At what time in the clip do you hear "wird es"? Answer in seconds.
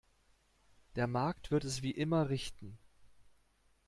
1.51-1.83